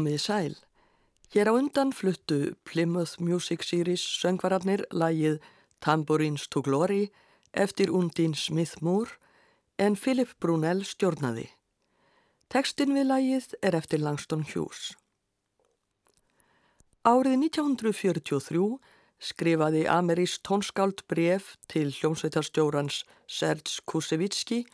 [0.00, 0.54] Komiði sæl.
[1.28, 5.36] Hér á undan fluttu Plymouth Music Series söngvararnir lægið
[5.84, 7.10] Tambourines to Glory
[7.52, 9.18] eftir Undín Smith-Moore
[9.76, 11.50] en Philip Brunel stjórnaði.
[12.48, 14.96] Tekstin við lægið er eftir Langston Hughes.
[17.04, 18.64] Árið 1943
[19.20, 24.64] skrifaði Ameris tónskáld bref til hljómsveitarstjórans Serge Kusevitski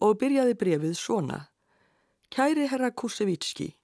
[0.00, 1.50] og byrjaði brefið svona.
[2.32, 3.74] Kæri herra Kusevitski,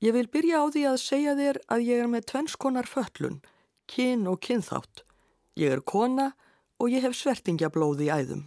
[0.00, 3.42] Ég vil byrja á því að segja þér að ég er með tvennskonar föllun,
[3.84, 5.02] kyn og kynþátt.
[5.60, 6.30] Ég er kona
[6.80, 8.44] og ég hef svertingjablóð í æðum.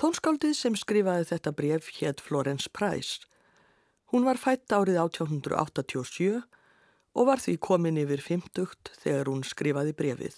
[0.00, 3.28] Tónskáldið sem skrifaði þetta bref hétt Florence Price.
[4.10, 6.40] Hún var fætt árið 1887
[7.14, 10.36] og var því komin yfir 50 þegar hún skrifaði brefið.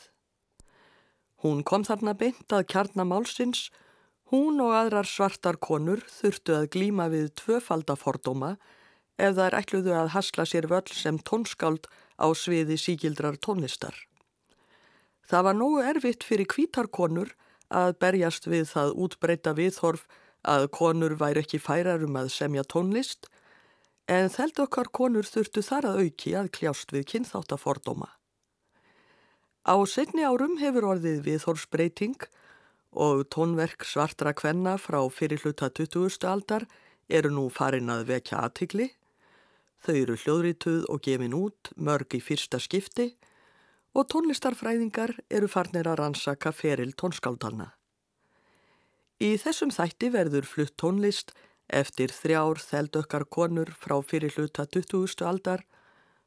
[1.44, 3.68] Hún kom þarna beint að kjarnamálsins,
[4.32, 8.56] hún og aðrar svartar konur þurftu að glíma við tvöfaldafordóma
[9.16, 11.88] ef er ætluðu að hasla sér völl sem tónskáld
[12.20, 13.94] á sviði síkildrar tónlistar.
[15.26, 17.32] Það var nógu erfitt fyrir kvítarkonur
[17.74, 20.06] að berjast við það útbreyta viðhorf
[20.46, 23.26] að konur væri ekki færar um að semja tónlist
[24.06, 28.06] en þeld okkar konur þurftu þar að auki að kljást við kynþáttafordóma.
[29.66, 32.28] Á setni árum hefur orðið viðhorfsbreyting
[32.94, 36.22] og tónverk svartra kvenna frá fyrirluta 20.
[36.22, 36.68] aldar
[37.10, 38.92] eru nú farin að vekja aðtikli
[39.86, 43.12] Þau eru hljóðrituð og gefin út, mörg í fyrsta skipti
[43.94, 47.68] og tónlistarfræðingar eru farnir að rannsaka feril tónskáldanna.
[49.22, 51.30] Í þessum þætti verður flutt tónlist
[51.70, 55.22] eftir þrjár þeldökkar konur frá fyrir hluta 20.
[55.22, 55.62] aldar,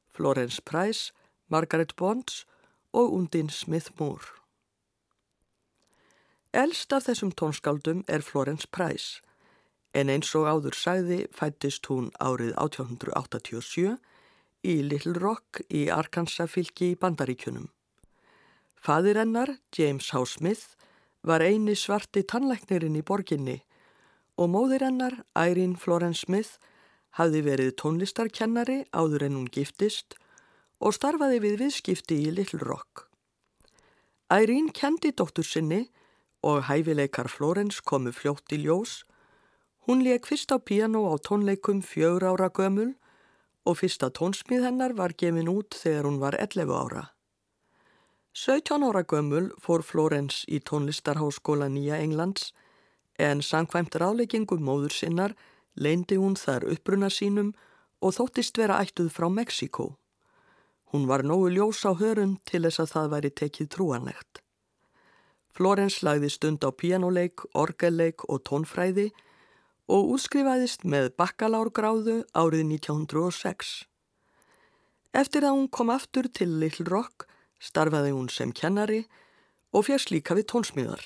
[0.08, 1.12] Florence Price,
[1.52, 2.46] Margaret Bonds
[2.96, 4.40] og Undin Smith-Moore.
[6.56, 9.20] Elst af þessum tónskáldum er Florence Price
[9.94, 13.98] en eins og áður sagði fættist hún árið 1887
[14.70, 17.70] í Little Rock í Arkansas fylki í Bandaríkjunum.
[18.80, 20.26] Fadir hennar, James H.
[20.38, 20.76] Smith,
[21.24, 23.60] var eini svarti tannlæknirinn í borginni
[24.40, 26.56] og móðir hennar, Irene Florence Smith,
[27.20, 30.16] hafði verið tónlistarkennari áður en hún giftist
[30.80, 33.10] og starfaði við viðskipti í Little Rock.
[34.32, 35.88] Irene kendi dóttur sinni
[36.46, 39.02] og hæfileikar Florence komu fljótt í ljós
[39.88, 42.96] Hún leik fyrst á piano á tónleikum fjögur ára gömul
[43.66, 47.04] og fyrsta tónsmið hennar var gefin út þegar hún var 11 ára.
[48.34, 52.54] 17 ára gömul fór Florence í tónlistarháskóla Nýja Englands
[53.20, 55.34] en sangkvæmt ráleggingum móður sinnar
[55.76, 57.54] leindi hún þar uppbruna sínum
[58.02, 59.96] og þóttist vera ættuð frá Mexiko.
[60.92, 64.42] Hún var nógu ljós á hörun til þess að það væri tekið trúanlegt.
[65.50, 69.10] Florence lagði stund á pianoleik, orgelleik og tónfræði
[69.90, 73.72] og útskrifaðist með bakkalárgráðu árið 1906.
[75.18, 77.26] Eftir að hún kom aftur til Little Rock
[77.60, 79.08] starfaði hún sem kennari
[79.74, 81.02] og fjast líka við tónsmíðar.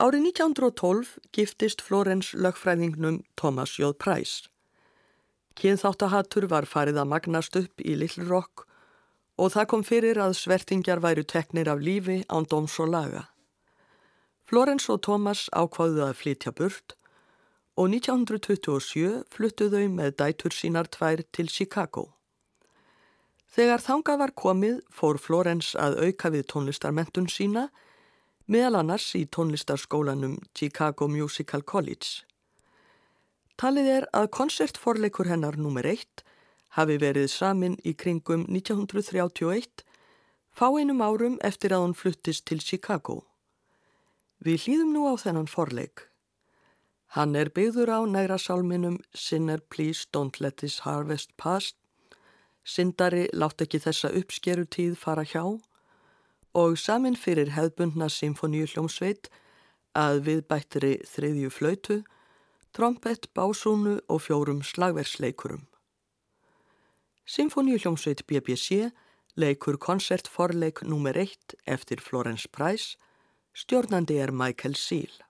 [0.00, 3.92] Árið 1912 giftist Florence lögfræðingnum Thomas J.
[3.96, 4.48] Price.
[5.56, 8.66] Kynþáttahattur var farið að magnast upp í Little Rock
[9.40, 13.29] og það kom fyrir að svertingjar væru teknir af lífi án dóms og laga.
[14.50, 16.96] Florence og Thomas ákváðu að flytja burt
[17.78, 22.08] og 1927 fluttu þau með dætur sínar tvær til Chicago.
[23.46, 27.68] Þegar þangað var komið fór Florence að auka við tónlistarmentun sína
[28.50, 32.26] meðal annars í tónlistarskólanum Chicago Musical College.
[33.54, 35.92] Talið er að konsertforleikur hennar nr.
[35.94, 36.26] 1
[36.74, 39.86] hafi verið samin í kringum 1931
[40.50, 43.29] fáinum árum eftir að hún fluttist til Chicago.
[44.40, 46.06] Við hlýðum nú á þennan forleik.
[47.16, 51.74] Hann er byggður á næra sálminum Sinner please don't let this harvest pass.
[52.64, 55.42] Sindari látt ekki þessa uppskeru tíð fara hjá
[56.54, 59.28] og samin fyrir hefðbundna symfoníu hljómsveit
[59.98, 62.00] að við bættri þriðju flautu
[62.72, 65.66] trompett, básúnu og fjórum slagversleikurum.
[67.26, 68.90] Symfóníuhljómsveit BBC
[69.36, 71.16] leikur konsertforleik nr.
[71.16, 72.96] 1 eftir Florence Price,
[73.52, 75.29] stjórnandi er Michael Seal.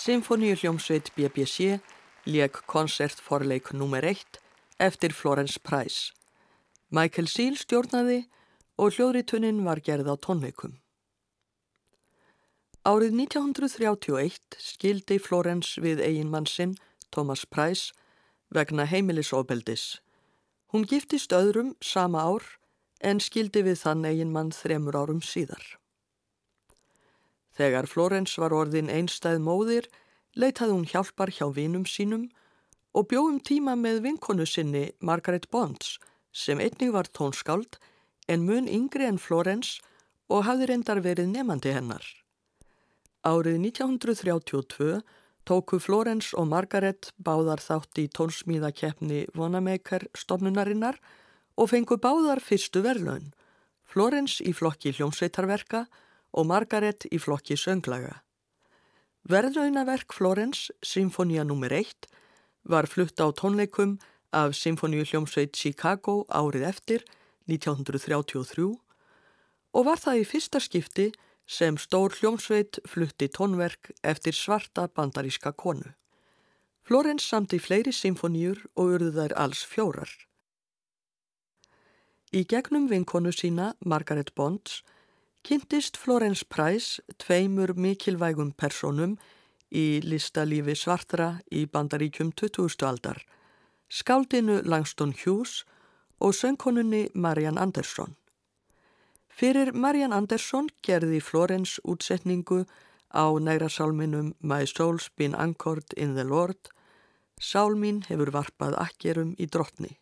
[0.00, 1.74] Symfóníu hljómsveit BBC
[2.24, 4.04] leik konsertforleik nr.
[4.04, 4.38] 1
[4.80, 6.14] eftir Florence Price.
[6.88, 8.22] Michael Seal stjórnaði
[8.80, 10.78] og hljóðrituninn var gerð á tónleikum.
[12.88, 16.78] Árið 1931 skildi Florence við eiginmann sinn,
[17.12, 17.92] Thomas Price,
[18.48, 20.00] vegna heimilisofbeldis.
[20.72, 22.48] Hún giftist öðrum sama ár
[23.04, 25.76] en skildi við þann eiginmann þremur árum síðar.
[27.60, 29.84] Þegar Florence var orðin einstæð móðir,
[30.32, 32.30] leitaði hún hjálpar hjá vinum sínum
[32.96, 35.98] og bjóðum tíma með vinkonu sinni Margaret Bonds
[36.32, 37.76] sem einnig var tónskáld
[38.32, 39.84] en mun yngri en Florence
[40.32, 42.06] og hafði reyndar verið nefandi hennar.
[43.28, 45.02] Árið 1932
[45.44, 50.96] tóku Florence og Margaret báðar þátt í tónsmíðakeppni Vonamaker stofnunarinnar
[51.60, 53.34] og fengu báðar fyrstu verðlaun,
[53.84, 56.08] Florence í flokki hljómsveitarverka og
[56.46, 58.20] Margaret í flokki sönglaga.
[59.28, 61.72] Verðlaunaverk Florence, Symfónia nr.
[61.72, 62.08] 1,
[62.64, 63.98] var flutt á tónleikum
[64.32, 67.04] af Symfóníu hljómsveit Chicago árið eftir
[67.50, 68.70] 1933
[69.70, 71.10] og var það í fyrsta skipti
[71.50, 75.94] sem stór hljómsveit flutti tónverk eftir svarta bandaríska konu.
[76.86, 80.10] Florence samti fleiri symfóníur og urðu þær alls fjórar.
[82.30, 84.82] Í gegnum vinkonu sína, Margaret Bonds,
[85.42, 89.16] kynntist Florence Price tveimur mikilvægum personum
[89.70, 92.84] í listalífi svartra í bandaríkjum 20.
[92.86, 93.22] aldar,
[93.88, 95.64] skáldinu Langston Hughes
[96.20, 98.16] og söngkonunni Marian Anderson.
[99.28, 102.66] Fyrir Marian Anderson gerði Florence útsetningu
[103.14, 106.68] á nærasalminum My Soul's Been Anchored in the Lord,
[107.40, 109.96] Sálmín hefur varpað akkerum í drottni.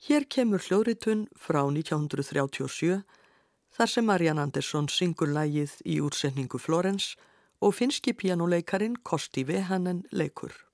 [0.00, 3.02] Hér kemur hljóðritun frá 1937
[3.78, 7.14] þar sem Marian Anderson syngur lægið í útsetningu Florence
[7.62, 10.67] og finski pianoleikarin Kosti Vehanen leikur.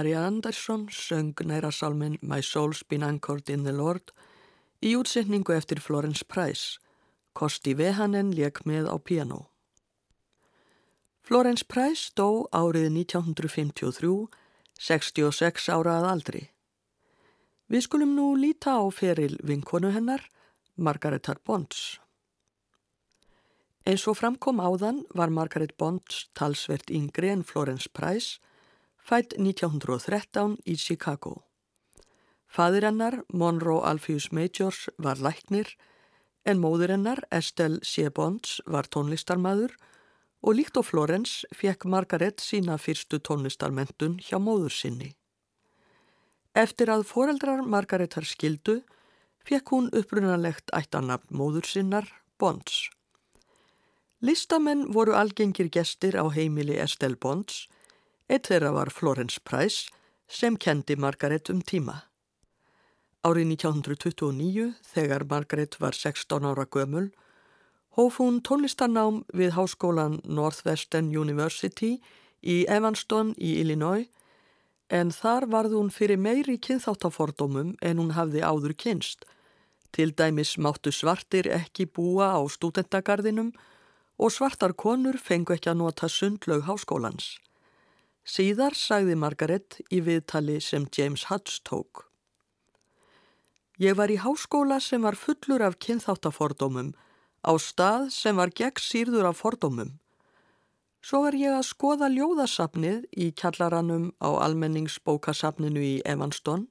[0.00, 4.12] Maria Andersson söng næra salmin My Soul's Been Anchored in the Lord
[4.80, 6.80] í útsetningu eftir Florence Price.
[7.36, 9.50] Kosti Vehanen leik með á piano.
[11.20, 14.32] Florence Price dó árið 1953,
[14.80, 16.44] 66 ára að aldri.
[17.68, 20.24] Við skulum nú líta á feril vinkonu hennar,
[20.76, 22.00] Margaret Bonds.
[23.84, 28.40] Eins og framkom áðan var Margaret Bonds talsvert yngri en Florence Price
[29.10, 31.40] fætt 1913 í Chicago.
[32.46, 35.72] Fadir hennar, Monroe Alpheus Majors, var læknir
[36.46, 37.80] en móður hennar, Estelle.
[38.14, 39.74] Bonds, var tónlistarmadur
[40.42, 45.10] og líkt á Florens fekk Margaret sína fyrstu tónlistarmentun hjá móður sinni.
[46.54, 48.80] Eftir að foreldrar Margaretar skildu
[49.42, 52.06] fekk hún upprunalegt ættanabn móður sinnar,
[52.38, 52.86] Bonds.
[54.22, 57.66] Listamenn voru algengir gestir á heimili Estelle Bonds,
[58.30, 59.90] eitt þeirra var Florence Price
[60.30, 62.04] sem kendi Margaret um tíma.
[63.26, 67.10] Árið 1929, þegar Margaret var 16 ára gömul,
[67.98, 71.98] hóf hún tónlistarnám við háskólan Northwestern University
[72.40, 74.06] í Evanston í Illinois
[74.88, 79.26] en þar varð hún fyrir meiri kynþáttafordómum en hún hafði áður kynst.
[79.90, 83.52] Til dæmis máttu svartir ekki búa á stúdentagarðinum
[84.22, 87.36] og svartar konur fengu ekki að nota sundlaug háskólans.
[88.26, 92.04] Síðar sagði Margaret í viðtali sem James Hutch tók.
[93.80, 96.92] Ég var í háskóla sem var fullur af kynþáttafordómum,
[97.40, 99.96] á stað sem var gegn sírður af fordómum.
[101.00, 106.66] Svo er ég að skoða ljóðasafnið í kjallaranum á almenningsbókasafninu í Evanston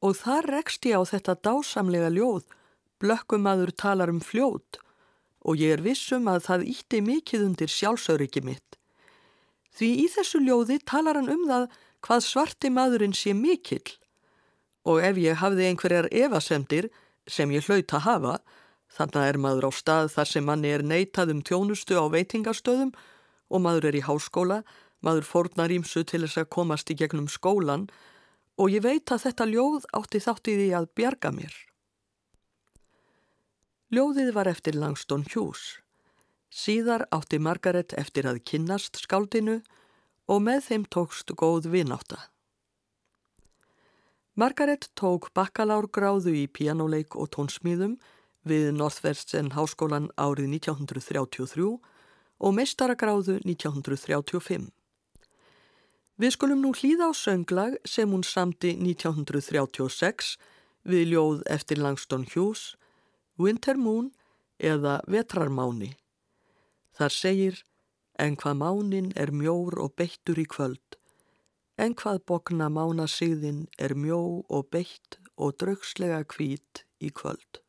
[0.00, 2.46] og þar rekst ég á þetta dásamlega ljóð,
[3.02, 4.78] blökkumadur talar um fljót
[5.42, 8.79] og ég er vissum að það ítti mikið undir sjálfsöryggi mitt.
[9.76, 11.68] Því í þessu ljóði talar hann um það
[12.04, 13.96] hvað svarti maðurinn sé mikill
[14.88, 16.88] og ef ég hafði einhverjar evasemdir
[17.28, 18.36] sem ég hlaut að hafa,
[18.90, 22.94] þannig er maður á stað þar sem manni er neitað um tjónustu á veitingastöðum
[23.50, 24.62] og maður er í háskóla,
[25.04, 27.88] maður fórnar ímsu til þess að komast í gegnum skólan
[28.60, 31.54] og ég veit að þetta ljóð átti þátti því að bjarga mér.
[33.90, 35.80] Ljóðið var eftir Langston Hughes.
[36.50, 39.60] Síðar átti Margaret eftir að kynnast skáldinu
[40.26, 42.18] og með þeim tókst góð vináta.
[44.34, 47.98] Margaret tók bakkalárgráðu í pianoleik og tónsmíðum
[48.46, 51.66] við Northwestern háskólan árið 1933
[52.40, 54.70] og meistaragráðu 1935.
[56.20, 60.34] Við skulum nú hlýða á sönglag sem hún samti 1936
[60.88, 62.74] við ljóð eftir Langston Hughes,
[63.38, 64.10] Winter Moon
[64.58, 65.99] eða Vetrarmáni.
[67.00, 67.58] Þar segir,
[68.20, 70.98] en hvað mánin er mjór og beittur í kvöld,
[71.80, 77.64] en hvað bokna mánasigðin er mjó og beitt og draugslega kvít í kvöld.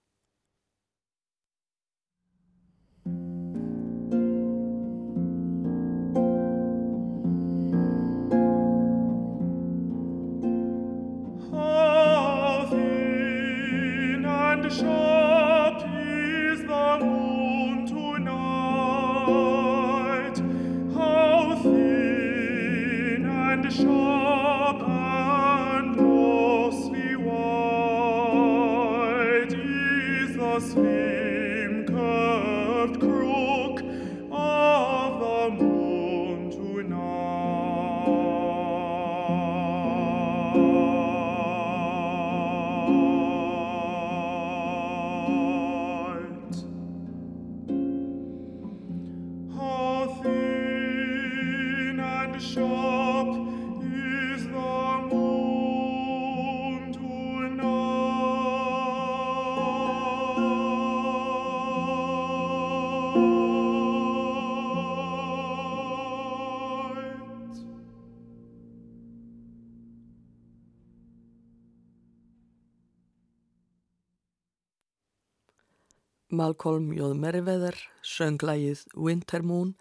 [76.31, 77.13] Malcolm J.
[77.13, 79.75] Merriweather söng lægið Winter Moon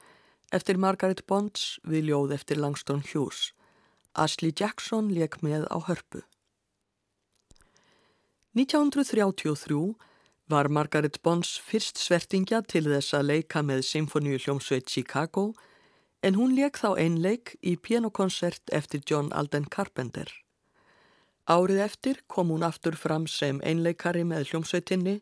[0.52, 3.52] eftir Margaret Bonds við ljóð eftir Langston Hughes.
[4.14, 6.24] Ashley Jackson leik með á hörpu.
[8.58, 9.94] 1933
[10.50, 15.52] var Margaret Bonds fyrst svertingja til þess að leika með Symfoníu hljómsveit Chicago
[16.26, 20.26] en hún leik þá einleik í pianokonsert eftir John Alden Carpenter.
[21.46, 25.20] Árið eftir kom hún aftur fram sem einleikari með hljómsveitinni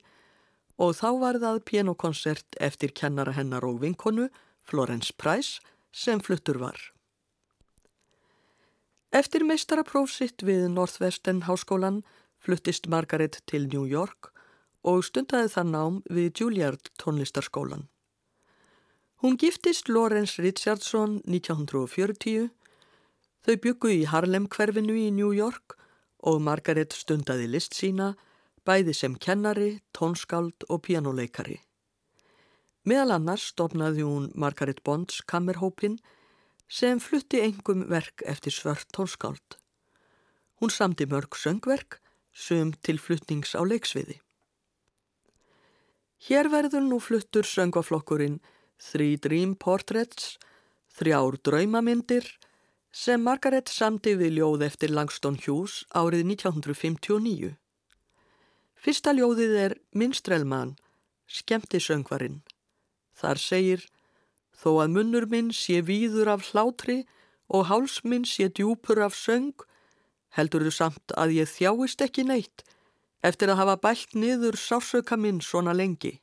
[0.78, 4.28] og þá var það pianokonsert eftir kennara hennar og vinkonu,
[4.62, 5.58] Florence Price,
[5.92, 6.78] sem fluttur var.
[9.10, 12.02] Eftir meistaraprófsitt við Northwestern háskólan
[12.44, 14.30] fluttist Margaret til New York
[14.84, 17.88] og stundaði það nám við Juilliard tónlistarskólan.
[19.18, 22.52] Hún giftist Lawrence Richardson 1940,
[23.42, 25.74] þau byggu í Harlem hverfinu í New York
[26.22, 28.12] og Margaret stundaði list sína
[28.68, 31.56] bæði sem kennari, tónskáld og pianoleikari.
[32.84, 35.98] Meðal annars stopnaði hún Margaret Bonds kammerhópin
[36.68, 39.56] sem flutti engum verk eftir svört tónskáld.
[40.60, 42.00] Hún samti mörg söngverk
[42.32, 44.18] sem til fluttnings á leiksviði.
[46.28, 48.40] Hér verður nú fluttur söngvaflokkurinn
[48.78, 50.36] Three Dream Portraits,
[50.98, 52.26] þrjár draumamindir
[52.92, 57.54] sem Margaret samti við ljóð eftir Langston Hughes árið 1959.
[58.78, 60.76] Fyrsta ljóðið er Minstrelman,
[61.26, 62.42] skemmtisöngvarinn.
[63.18, 63.82] Þar segir,
[64.54, 67.00] þó að munnur minn sé víður af hlátri
[67.50, 69.56] og háls minn sé djúpur af söng,
[70.38, 72.62] heldur þú samt að ég þjáist ekki neitt
[73.26, 76.20] eftir að hafa bælt niður sásauka minn svona lengi.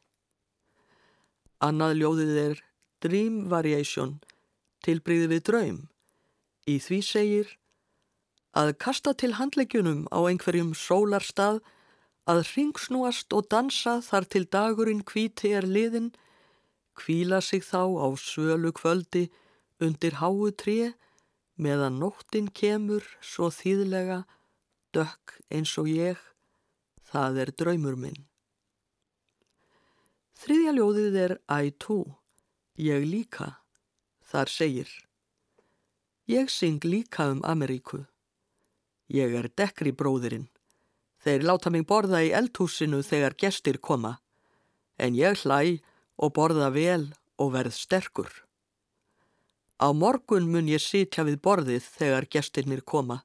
[1.60, 2.64] Annað ljóðið er
[3.04, 4.20] Dream Variation,
[4.86, 5.80] tilbríði við draum.
[6.72, 7.56] Í því segir
[8.56, 11.60] að kasta til handleggjunum á einhverjum sólarstað
[12.26, 16.12] að ringsnúast og dansa þar til dagurinn kvíti er liðin,
[16.98, 19.28] kvíla sig þá á svölu kvöldi
[19.84, 20.94] undir háu tré
[21.56, 24.24] meðan nóttin kemur svo þýðlega,
[24.96, 26.20] dökk eins og ég,
[27.12, 28.26] það er draumur minn.
[30.36, 32.18] Þriðja ljóðið er I too,
[32.76, 33.56] ég líka,
[34.26, 34.90] þar segir.
[36.28, 38.02] Ég syng líka um Ameríku.
[39.08, 40.50] Ég er dekri bróðirinn.
[41.26, 44.20] Þeir láta mig borða í eldhúsinu þegar gestir koma,
[45.02, 45.80] en ég hlæ
[46.22, 47.08] og borða vel
[47.42, 48.30] og verð sterkur.
[49.82, 53.24] Á morgun mun ég sitja við borðið þegar gestirnir koma.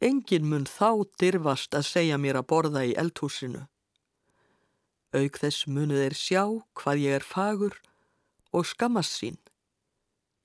[0.00, 3.68] Engin mun þá dyrfast að segja mér að borða í eldhúsinu.
[5.12, 6.42] Auk þess munu þeir sjá
[6.80, 7.76] hvað ég er fagur
[8.50, 9.36] og skammast sín.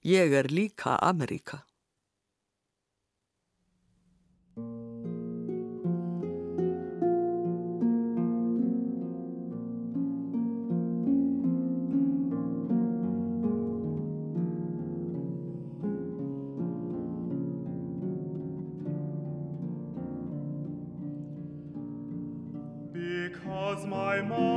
[0.03, 1.63] Ég er líka Ameríka.
[23.87, 24.56] my mom.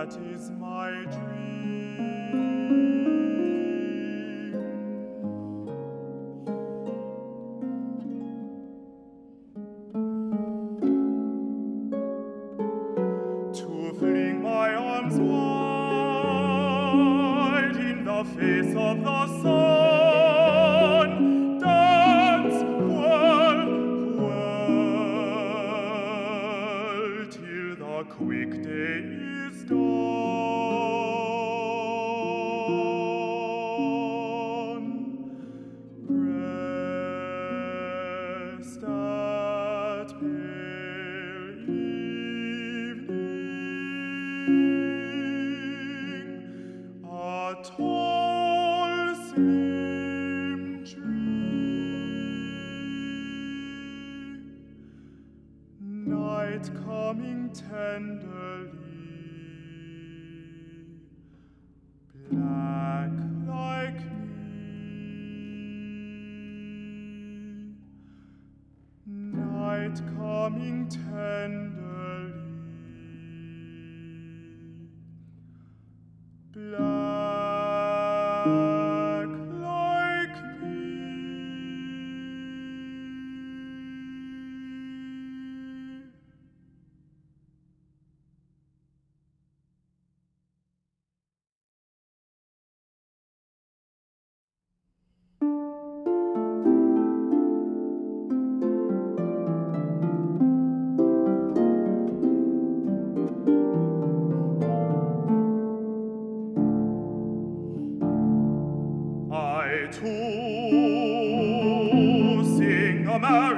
[0.00, 2.79] that is my dream.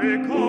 [0.03, 0.42] Ave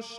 [0.00, 0.16] Malcolm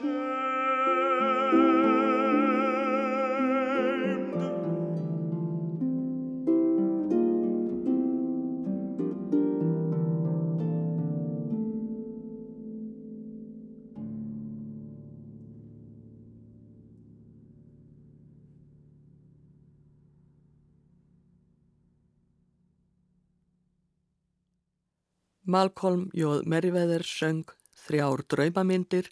[26.13, 26.45] J.
[26.45, 29.09] Merriweather söng þrjár draumamindir,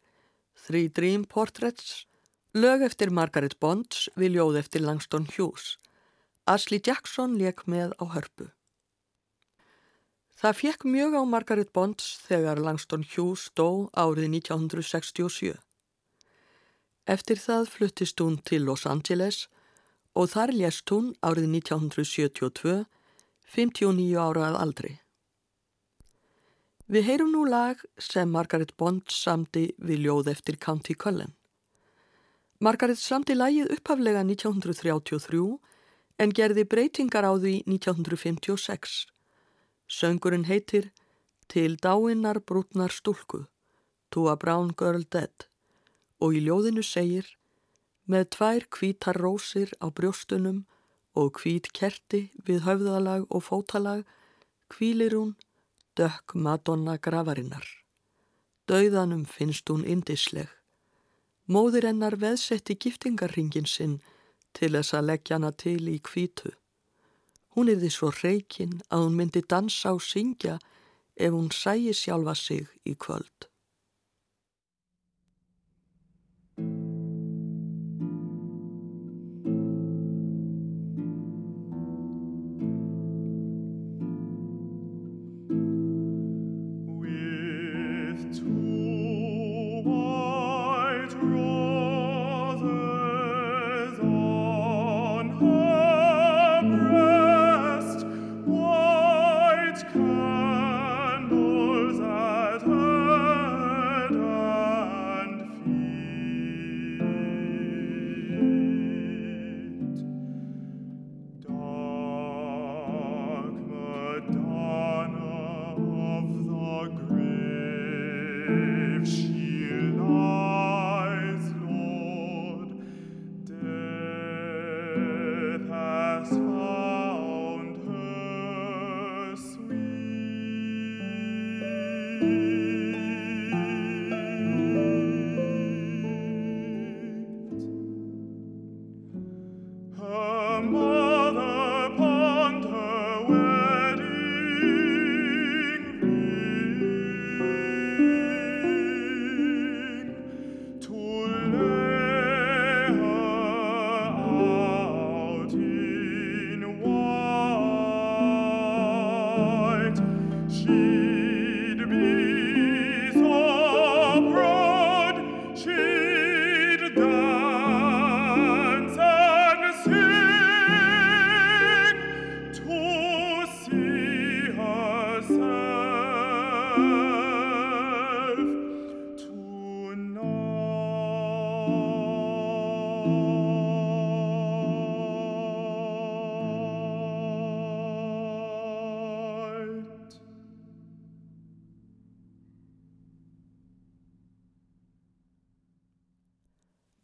[0.66, 2.06] Three Dream Portraits,
[2.54, 5.78] lög eftir Margaret Bonds við ljóð eftir Langston Hughes.
[6.50, 8.50] Ashley Jackson leik með á hörpu.
[10.40, 15.58] Það fekk mjög á Margaret Bonds þegar Langston Hughes dó árið 1967.
[17.10, 19.48] Eftir það fluttist hún til Los Angeles
[20.16, 22.86] og þar lést hún árið 1972,
[23.52, 24.94] 59 ára að aldri.
[26.90, 31.36] Við heyrum nú lag sem Margaret Bond samti við ljóð eftir County Cullen.
[32.66, 35.44] Margaret samti lagið upphaflega 1933
[36.18, 38.96] en gerði breytingar á því 1956.
[39.86, 40.90] Söngurinn heitir
[41.50, 43.46] Til dáinnar brútnar stúlku,
[44.10, 45.46] To a Brown Girl Dead
[46.18, 47.30] og í ljóðinu segir
[48.10, 50.66] Með tvær kvítar rósir á brjóstunum
[51.14, 54.10] og kvít kerti við höfðalag og fótalag
[54.74, 55.38] kvílir hún
[55.98, 57.66] dökk Madonna gravarinnar.
[58.70, 60.50] Dauðanum finnst hún indisleg.
[61.50, 64.00] Móður hennar veðsetti giftingarringin sinn
[64.54, 66.52] til þess að leggja hana til í kvítu.
[67.58, 70.60] Hún er því svo reykinn að hún myndi dansa og syngja
[71.18, 73.49] ef hún sæi sjálfa sig í kvöld.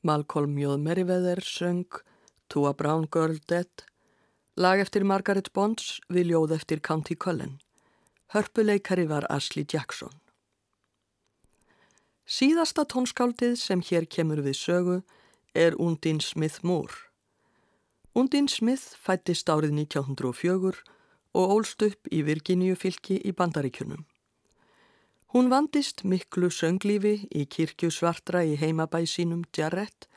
[0.05, 0.77] Malcolm J.
[0.77, 1.87] Merriweather söng
[2.49, 3.85] To a Brown Girl Dead,
[4.55, 7.55] lag eftir Margaret Bonds við ljóð eftir County Cullen.
[8.29, 10.13] Hörpuleikari var Ashley Jackson.
[12.25, 15.01] Síðasta tónskáldið sem hér kemur við sögu
[15.57, 16.93] er Undine Smith Moore.
[18.13, 20.85] Undine Smith fættist árið 1904
[21.33, 24.05] og ólst upp í Virginíu fylki í Bandaríkunum.
[25.33, 30.07] Hún vandist miklu sönglífi í kirkju svartra í heimabæ sínum Jarrett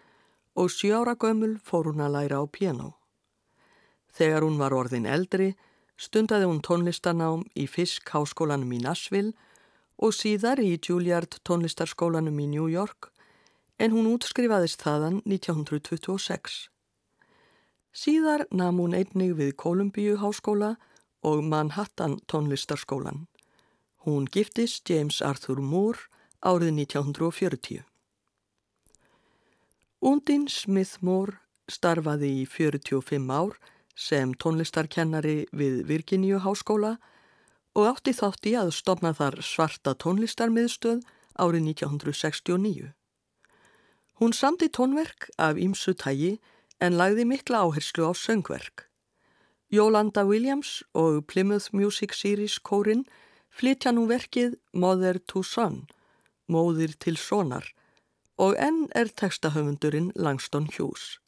[0.55, 2.95] og sjára gömul fór hún að læra á piano.
[4.13, 5.55] Þegar hún var orðin eldri
[5.99, 9.33] stundaði hún tónlistanám í Fisk háskólanum í Nashville
[9.99, 13.11] og síðar í Juilliard tónlistarskólanum í New York
[13.79, 16.69] en hún útskrifaðist þaðan 1926.
[17.95, 20.77] Síðar nam hún einnig við Columbíu háskóla
[21.27, 23.27] og Manhattan tónlistarskólan.
[24.07, 25.99] Hún giftist James Arthur Moore
[26.41, 27.83] árið 1940.
[30.01, 33.57] Undin Smith Moore starfaði í 45 ár
[33.99, 36.97] sem tónlistarkennari við Virginíu háskóla
[37.75, 41.03] og átti þátti að stopna þar svarta tónlistarmiðstöð
[41.35, 42.93] árið 1969.
[44.19, 46.39] Hún samti tónverk af ímsu tægi
[46.79, 48.87] en lagði mikla áherslu á söngverk.
[49.71, 53.05] Jólanda Williams og Plymouth Music Series kórin
[53.51, 55.87] flytja nú verkið Mother to Son,
[56.49, 57.67] móðir til sonar,
[58.39, 61.19] og enn er textahöfundurinn Langston Hughes.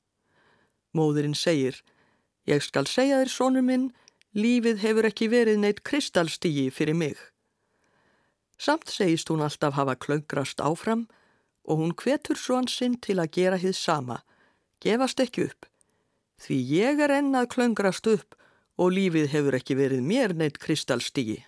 [0.94, 1.80] Móðurinn segir,
[2.46, 3.90] ég skal segja þér sonur minn,
[4.34, 7.18] lífið hefur ekki verið neitt kristalstígi fyrir mig.
[8.60, 11.06] Samt segist hún alltaf hafa klöngrast áfram
[11.64, 14.20] og hún hvetur svonsinn til að gera hið sama,
[14.82, 15.66] gefast ekki upp.
[16.40, 18.36] Því ég er enn að klöngrast upp
[18.80, 21.40] og lífið hefur ekki verið mér neitt kristalstígi.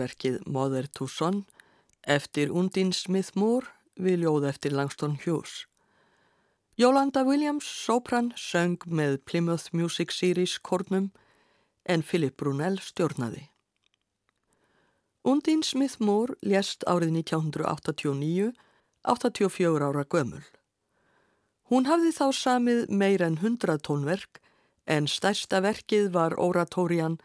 [0.00, 1.42] Þetta var verkið Mother to Son
[2.08, 3.66] eftir Undine Smith Moore
[4.00, 5.66] við ljóð eftir Langston Hughes.
[6.78, 11.10] Jólanda Williams, sopran, söng með Plymouth Music Series kórnum
[11.84, 13.50] en Philip Brunel stjórnaði.
[15.22, 18.54] Undine Smith Moore lést árið 1989,
[19.04, 20.46] 84 ára gömul.
[21.68, 24.40] Hún hafði þá samið meir en 100 tónverk
[24.88, 27.18] en stærsta verkið var oratórian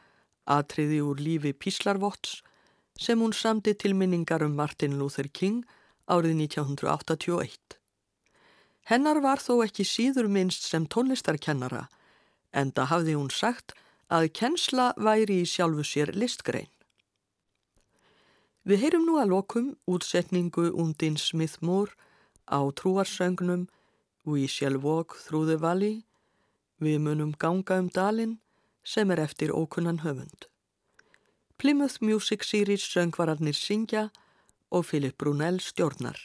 [0.43, 2.41] atriði úr lífi Píslarvotts
[2.99, 5.65] sem hún samdi til minningar um Martin Luther King
[6.07, 7.77] árið 1981.
[8.85, 11.87] Hennar var þó ekki síður minnst sem tónlistarkennara
[12.53, 13.73] en það hafði hún sagt
[14.07, 16.69] að kennsla væri í sjálfu sér listgrein.
[18.65, 21.93] Við heyrum nú að lokum útsetningu Undin Smith Moore
[22.49, 23.67] á trúarsöngnum
[24.25, 26.05] We Shall Walk Through the Valley,
[26.81, 28.39] Við munum ganga um dalinn
[28.83, 30.49] sem er eftir ókunnan höfund.
[31.57, 34.09] Plymouth Music Series söngvararnir syngja
[34.71, 36.17] og Philip Brunel stjórnar.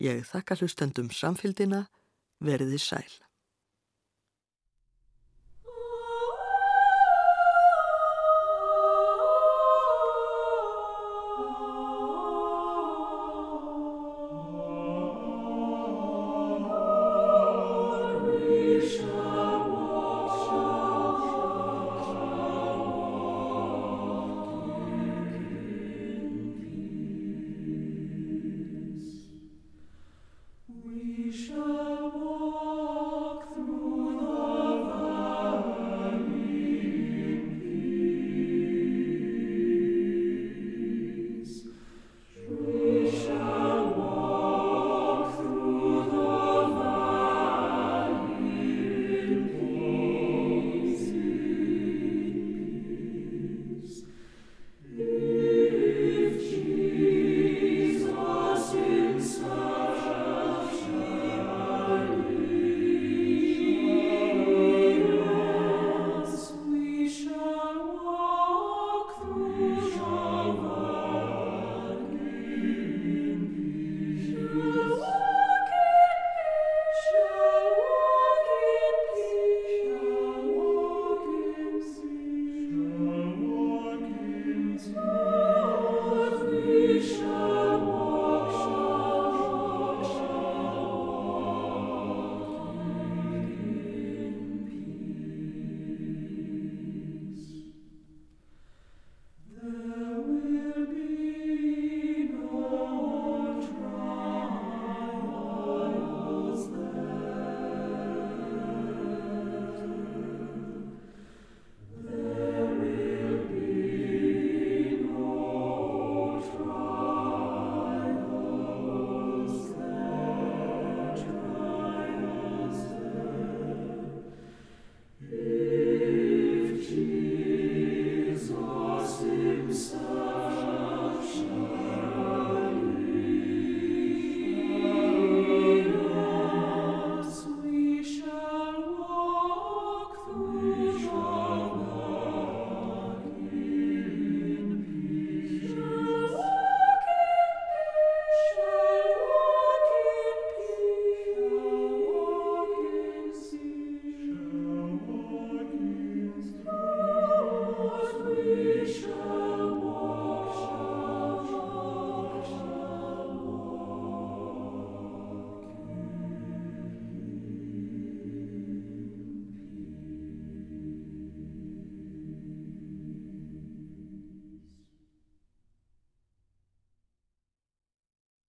[0.00, 1.82] Ég þakka hlustendum samfélgina,
[2.40, 3.10] veriði sæl.